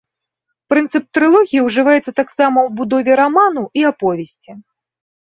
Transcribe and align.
Прынцып 0.71 1.03
трылогіі 1.17 1.61
ўжываецца 1.67 2.11
таксама 2.21 2.57
ў 2.67 2.75
будове 2.83 3.11
раману 3.23 3.63
і 3.83 3.91
аповесці. 3.95 4.51